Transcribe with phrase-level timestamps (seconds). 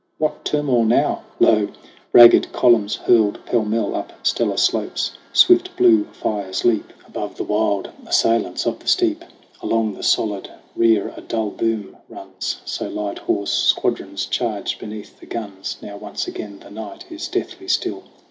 [0.17, 1.21] What turmoil now?
[1.39, 1.67] Lo,
[2.11, 5.11] ragged columns hurled Pell mell up stellar slopes!
[5.31, 9.23] Swift blue fires leap THE CRAWL 51 Above the wild assailants of the steep!
[9.61, 12.61] Along the solid rear a dull boom runs!
[12.65, 15.77] So light horse squadrons charge beneath the guns.
[15.83, 18.05] Now once again the night is deathly still.